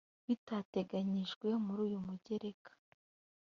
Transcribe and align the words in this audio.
bitateganyijwe 0.27 1.47
muri 1.65 1.79
uyu 1.87 1.99
mugereka 2.07 2.71